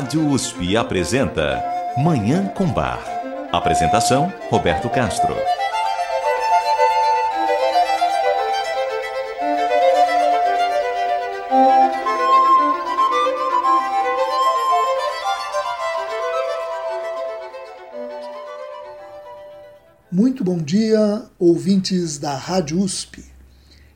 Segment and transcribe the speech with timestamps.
[0.00, 1.62] Rádio USP apresenta
[1.98, 3.04] Manhã com Bar.
[3.52, 5.34] Apresentação: Roberto Castro.
[20.10, 23.22] Muito bom dia, ouvintes da Rádio USP.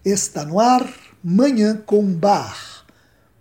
[0.05, 0.87] Está no ar
[1.25, 2.85] Manhã com Bar,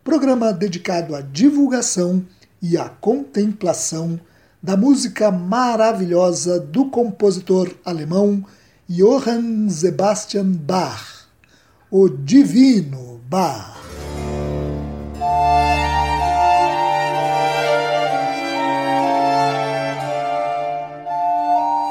[0.01, 2.25] programa dedicado à divulgação
[2.63, 4.17] e a contemplação
[4.61, 8.45] da música maravilhosa do compositor alemão
[8.87, 11.27] Johann Sebastian Bach,
[11.91, 13.73] o Divino Bach.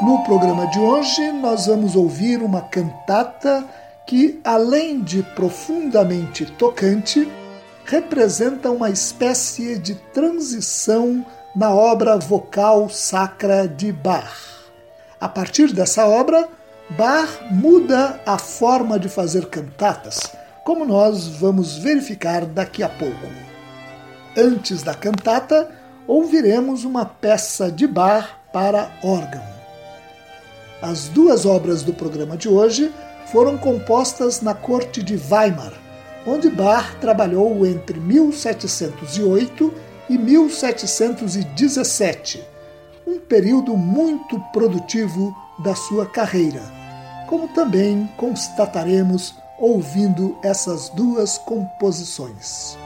[0.03, 3.63] No programa de hoje, nós vamos ouvir uma cantata
[4.07, 7.29] que, além de profundamente tocante,
[7.85, 14.71] representa uma espécie de transição na obra vocal sacra de Bach.
[15.21, 16.49] A partir dessa obra,
[16.91, 20.33] Bach muda a forma de fazer cantatas,
[20.65, 23.27] como nós vamos verificar daqui a pouco.
[24.37, 25.71] Antes da cantata,
[26.07, 29.43] ouviremos uma peça de Bach para órgão.
[30.81, 32.93] As duas obras do programa de hoje
[33.31, 35.73] foram compostas na corte de Weimar,
[36.27, 39.73] onde Bach trabalhou entre 1708
[40.09, 42.45] e 1717,
[43.07, 46.63] um período muito produtivo da sua carreira,
[47.29, 52.77] como também constataremos ouvindo essas duas composições.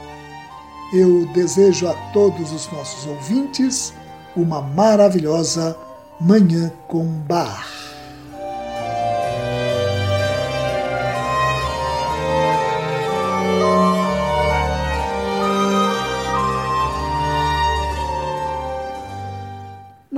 [0.93, 3.93] Eu desejo a todos os nossos ouvintes
[4.35, 5.77] uma maravilhosa
[6.19, 7.86] Manhã com Bach.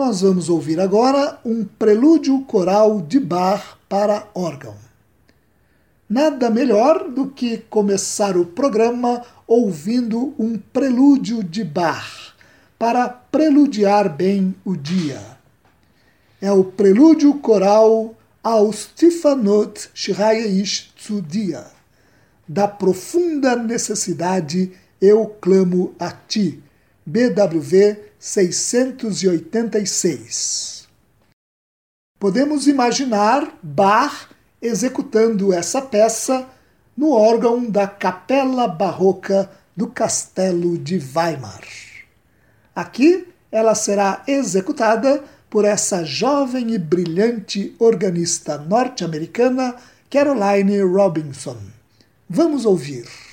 [0.09, 4.73] Nós vamos ouvir agora um prelúdio coral de Bach para órgão.
[6.09, 12.33] Nada melhor do que começar o programa ouvindo um prelúdio de Bach,
[12.79, 15.21] para preludiar bem o dia.
[16.41, 21.67] É o prelúdio coral Aus Tifanot Shirayeish zu Dia.
[22.47, 26.63] Da profunda necessidade eu clamo a ti.
[27.05, 30.87] BWV 686.
[32.19, 34.27] Podemos imaginar Bach
[34.61, 36.45] executando essa peça
[36.97, 41.63] no órgão da Capela Barroca do Castelo de Weimar.
[42.75, 49.77] Aqui ela será executada por essa jovem e brilhante organista norte-americana
[50.09, 51.57] Caroline Robinson.
[52.29, 53.28] Vamos ouvir.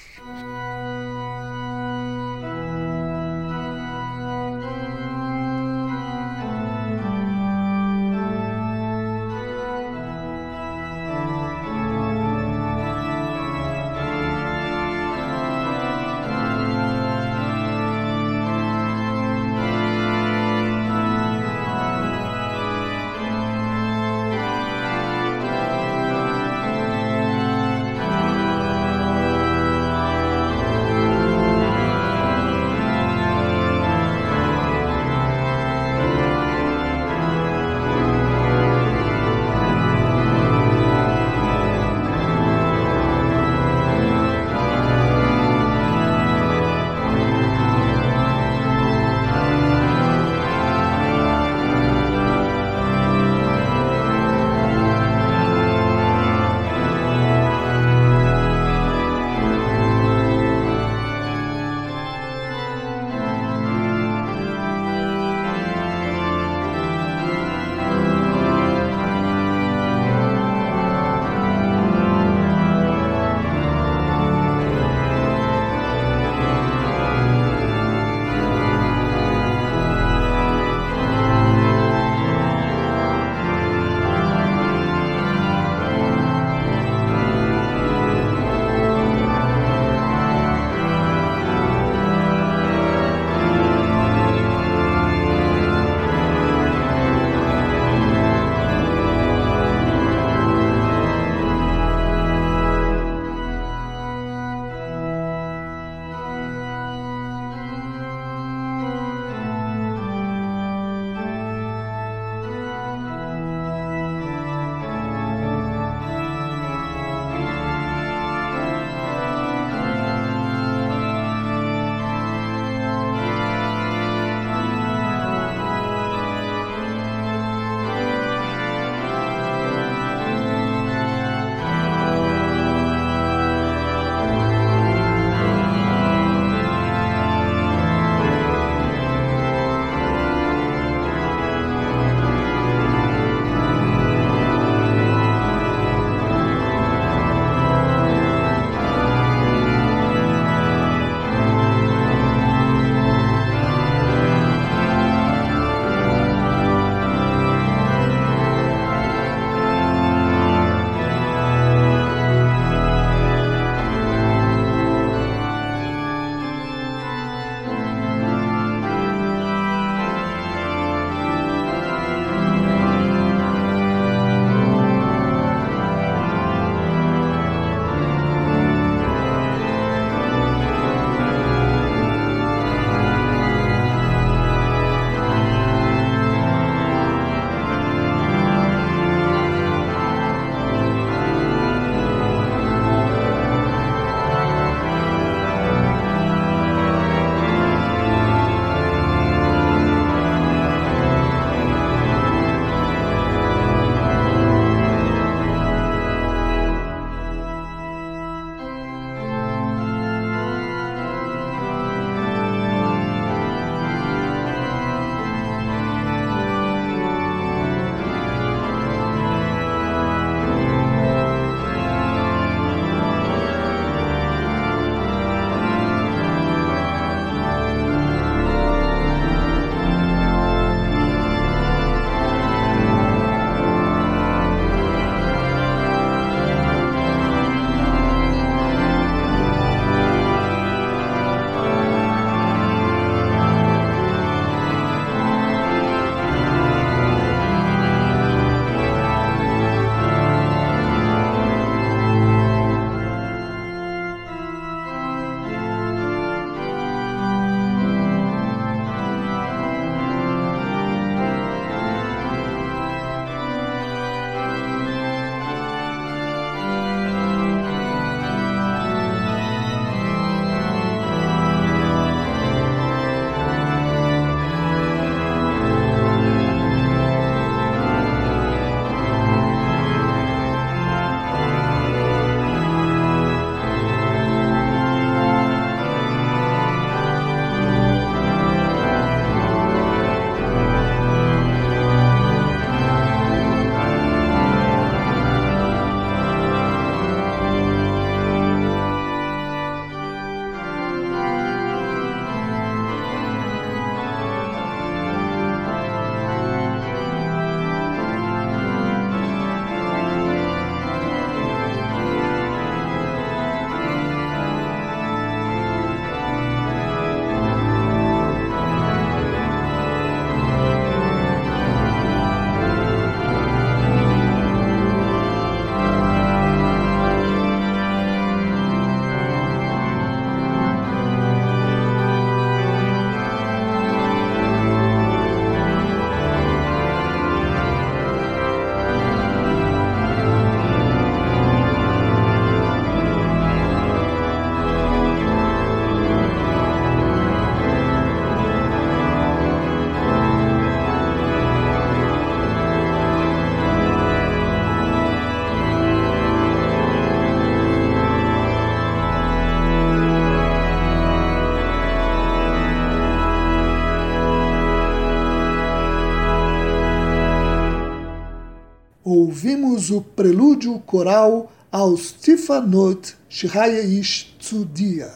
[369.26, 375.10] Ouvimos o prelúdio coral ao Stefanot Shirayeish Tzudia.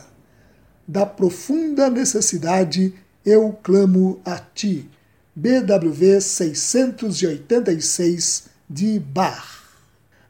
[0.86, 2.92] Da profunda necessidade
[3.24, 4.90] eu clamo a ti.
[5.36, 9.60] BWV 686 de Bach.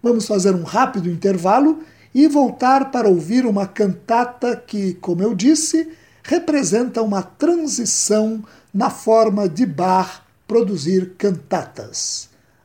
[0.03, 1.83] Vamos fazer um rápido intervalo
[2.15, 5.91] e voltar para ouvir uma cantata que, como eu disse,
[6.23, 8.45] representa uma transição
[8.75, 12.30] na forma de Bach produzir cantatas.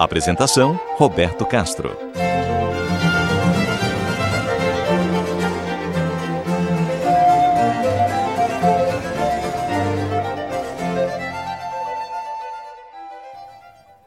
[0.00, 1.94] Apresentação: Roberto Castro.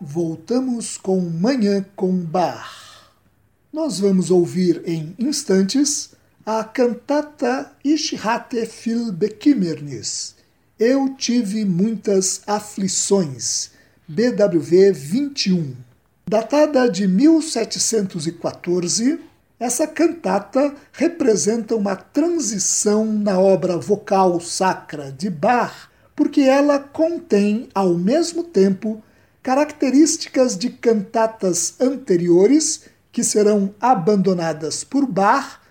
[0.02, 3.12] Voltamos com Manhã com Bar.
[3.72, 10.34] Nós vamos ouvir em instantes a cantata Ishihate Fil Bekimmernis.
[10.80, 13.73] Eu tive muitas aflições
[14.06, 15.78] BWV 21.
[16.28, 19.18] Datada de 1714,
[19.58, 27.94] essa cantata representa uma transição na obra vocal sacra de Bach, porque ela contém, ao
[27.94, 29.02] mesmo tempo,
[29.42, 35.62] características de cantatas anteriores que serão abandonadas por Bach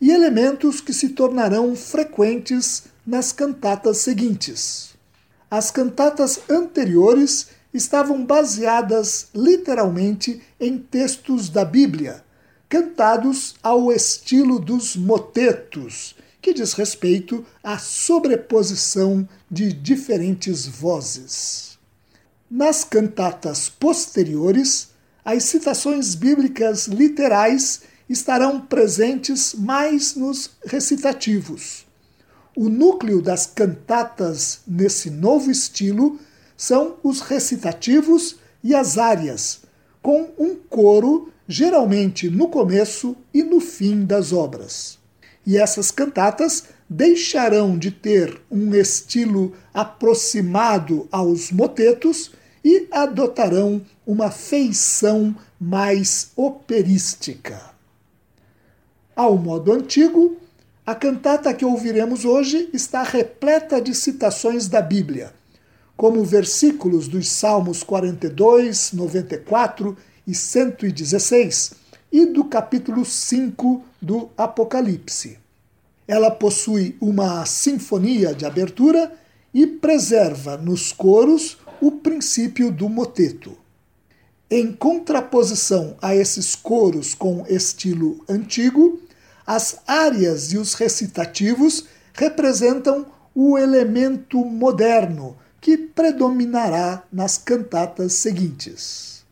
[0.00, 4.94] e elementos que se tornarão frequentes nas cantatas seguintes.
[5.50, 12.24] As cantatas anteriores estavam baseadas literalmente em textos da Bíblia,
[12.68, 21.78] cantados ao estilo dos motetos, que diz respeito à sobreposição de diferentes vozes.
[22.50, 24.88] Nas cantatas posteriores,
[25.24, 31.86] as citações bíblicas literais estarão presentes mais nos recitativos.
[32.56, 36.18] O núcleo das cantatas nesse novo estilo
[36.60, 39.62] são os recitativos e as áreas,
[40.02, 44.98] com um coro geralmente no começo e no fim das obras.
[45.46, 52.30] E essas cantatas deixarão de ter um estilo aproximado aos motetos
[52.62, 57.58] e adotarão uma feição mais operística.
[59.16, 60.36] Ao modo antigo,
[60.84, 65.39] a cantata que ouviremos hoje está repleta de citações da Bíblia,
[66.00, 69.94] como versículos dos Salmos 42, 94
[70.26, 71.72] e 116
[72.10, 75.36] e do capítulo 5 do Apocalipse.
[76.08, 79.12] Ela possui uma sinfonia de abertura
[79.52, 83.54] e preserva nos coros o princípio do moteto.
[84.50, 88.98] Em contraposição a esses coros com estilo antigo,
[89.46, 93.04] as áreas e os recitativos representam
[93.34, 99.24] o elemento moderno que predominará nas cantatas seguintes.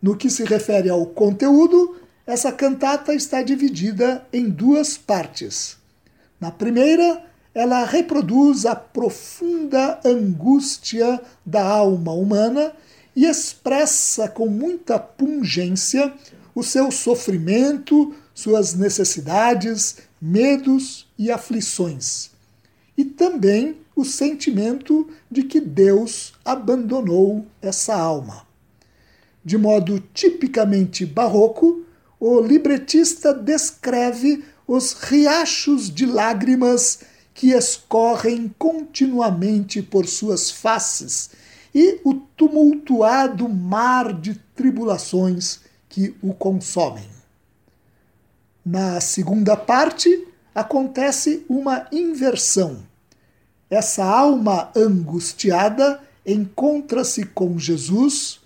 [0.00, 5.76] No que se refere ao conteúdo, essa cantata está dividida em duas partes.
[6.38, 12.72] Na primeira, ela reproduz a profunda angústia da alma humana
[13.14, 16.12] e expressa com muita pungência
[16.54, 22.30] o seu sofrimento, suas necessidades, medos e aflições.
[22.96, 28.46] E também o sentimento de que Deus abandonou essa alma.
[29.44, 31.84] De modo tipicamente barroco,
[32.18, 37.00] o libretista descreve os riachos de lágrimas
[37.34, 41.30] que escorrem continuamente por suas faces
[41.74, 47.08] e o tumultuado mar de tribulações que o consomem.
[48.64, 52.78] Na segunda parte, acontece uma inversão
[53.70, 58.40] essa alma angustiada encontra-se com Jesus,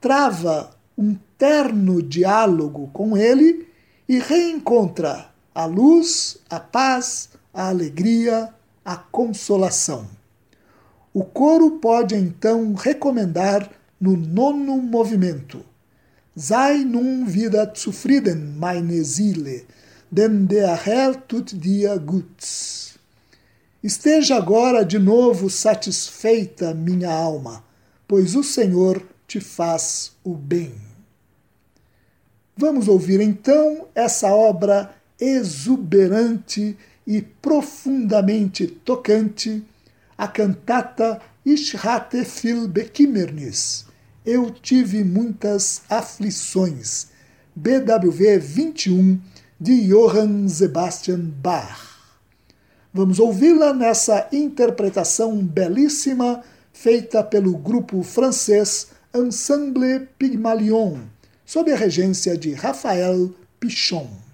[0.00, 3.68] trava um terno diálogo com ele
[4.08, 8.52] e reencontra a luz, a paz, a alegria,
[8.84, 10.06] a consolação.
[11.12, 13.70] O coro pode então recomendar
[14.00, 15.64] no nono movimento:
[16.36, 19.64] Sei nun wieder zufrieden, meine Seele,
[20.10, 22.85] denn der Herr tut dir Gutes.
[23.86, 27.62] Esteja agora de novo satisfeita, minha alma,
[28.08, 30.74] pois o Senhor te faz o bem.
[32.56, 36.76] Vamos ouvir então essa obra exuberante
[37.06, 39.62] e profundamente tocante,
[40.18, 43.86] a cantata Ich hatte viel Bekimmernis.
[44.24, 47.06] Eu tive muitas aflições.
[47.54, 49.20] BWV 21
[49.60, 51.95] de Johann Sebastian Bach.
[52.96, 61.00] Vamos ouvi-la nessa interpretação belíssima feita pelo grupo francês Ensemble Pygmalion,
[61.44, 64.25] sob a regência de Raphael Pichon.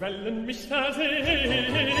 [0.00, 1.97] wellen mich da sehen.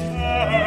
[0.00, 0.59] Yeah.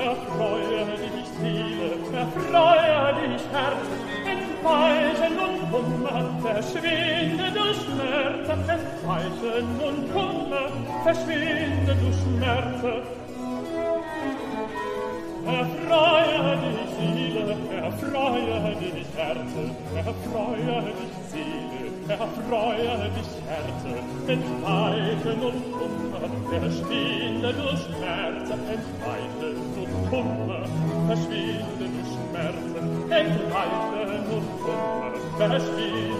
[0.00, 0.84] erfreue
[1.14, 3.86] dich Seele, erfreue dich Herz,
[4.34, 10.68] entweichen und Kummer, verschwinde du Schmerz, entweichen und Kummer,
[11.04, 12.82] verschwinde du Schmerz.
[15.46, 19.52] Erfreue dich Seele, erfreue dich Herz,
[19.96, 21.69] erfreue dich Seele,
[22.10, 23.82] erfreue dich, Herz,
[24.26, 26.24] entweichen und Kummer,
[26.60, 30.64] verschwinde du Schmerze, entweichen und Kummer,
[31.06, 32.78] verschwinde du Schmerze,
[33.10, 36.19] entweichen und Kummer, verschwinde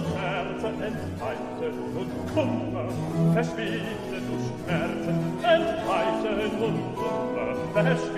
[0.83, 2.85] entfalten und Kummer,
[3.33, 8.10] verschwinden und Schmerzen, entfalten und Kummer, verschwinden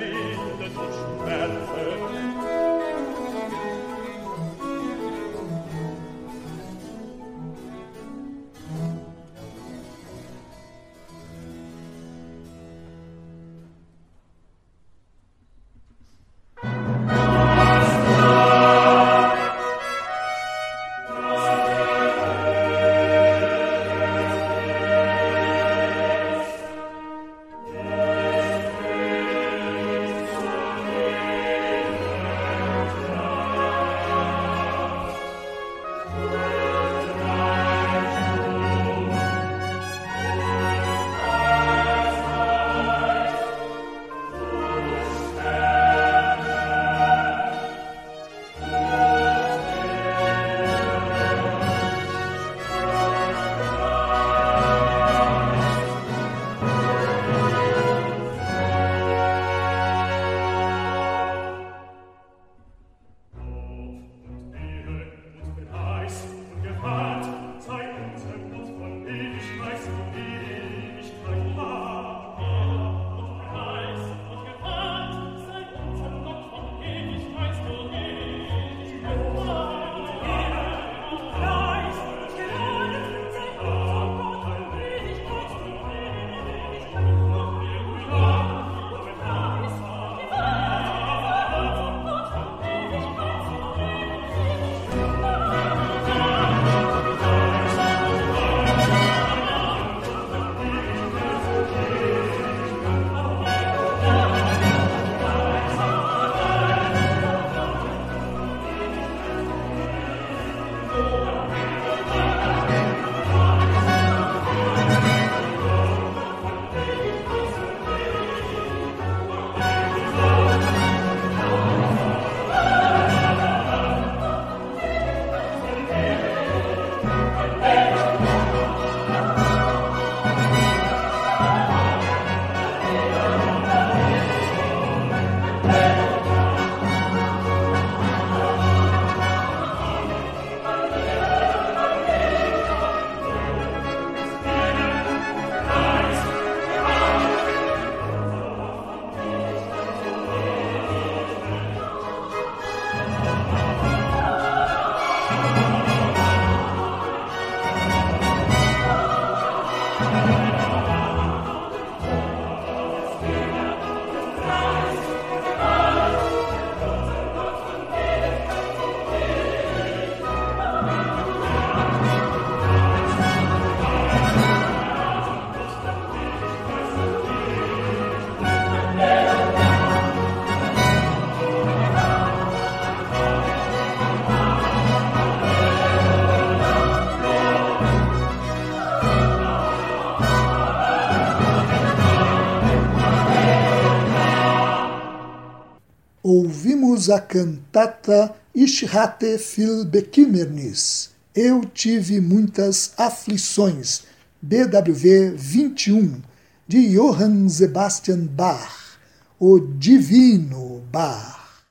[197.04, 201.10] ouvimos a cantata Ich hatte viel Bekümmernis.
[201.36, 204.04] Eu tive muitas aflições.
[204.41, 206.22] BWV 21,
[206.68, 208.97] de Johann Sebastian Bach,
[209.39, 211.64] o Divino Bach.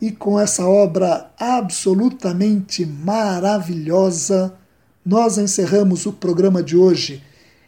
[0.00, 4.54] E com essa obra absolutamente maravilhosa,
[5.04, 7.22] nós encerramos o programa de hoje,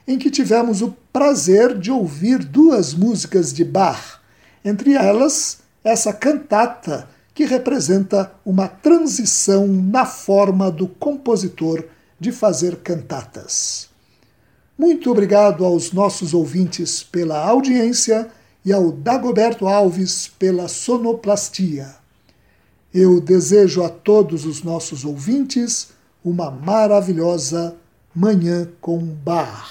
[0.07, 4.20] em que tivemos o prazer de ouvir duas músicas de Bach,
[4.64, 11.85] entre elas essa cantata que representa uma transição na forma do compositor
[12.18, 13.89] de fazer cantatas.
[14.78, 18.28] Muito obrigado aos nossos ouvintes pela audiência
[18.64, 21.97] e ao Dagoberto Alves pela sonoplastia.
[22.93, 25.91] Eu desejo a todos os nossos ouvintes
[26.24, 27.76] uma maravilhosa
[28.14, 29.70] Manhã com Bar.